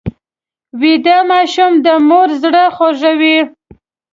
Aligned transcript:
ویده 0.81 1.17
ماشوم 1.31 1.71
د 1.85 1.87
مور 2.07 2.29
زړه 2.41 2.63
خوږوي 2.75 3.37